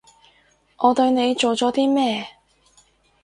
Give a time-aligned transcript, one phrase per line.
[0.77, 2.25] 我對你做咗啲咩？